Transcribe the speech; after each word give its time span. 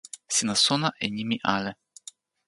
sina 0.35 0.55
sona 0.65 0.89
e 1.03 1.05
nimi 1.15 1.37
ale. 1.55 1.71